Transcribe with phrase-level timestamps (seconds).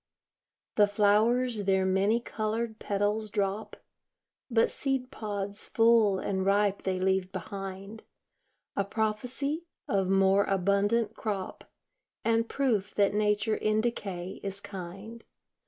[0.77, 3.77] The flowers their many colored petals drop;
[4.49, 8.03] But seed pods full and ripe they leave behind,
[8.75, 11.65] A prophecy of more abundant crop,
[12.25, 15.23] And proof that nature in decay is kind.